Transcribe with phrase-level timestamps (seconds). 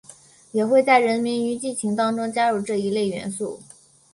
[0.51, 3.61] 也会在人名与剧情当中加入这一类元素。